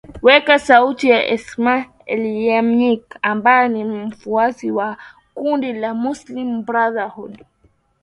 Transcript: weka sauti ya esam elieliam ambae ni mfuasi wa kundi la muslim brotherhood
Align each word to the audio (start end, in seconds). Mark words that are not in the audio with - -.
weka 0.27 0.59
sauti 0.59 1.09
ya 1.09 1.27
esam 1.27 1.85
elieliam 2.05 2.97
ambae 3.21 3.69
ni 3.69 3.83
mfuasi 3.83 4.71
wa 4.71 4.97
kundi 5.35 5.73
la 5.73 5.93
muslim 5.93 6.63
brotherhood 6.63 7.45